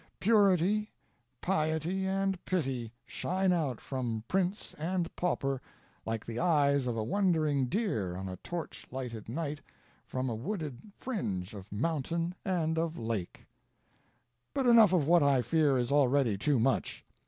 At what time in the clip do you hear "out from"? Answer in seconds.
3.53-4.23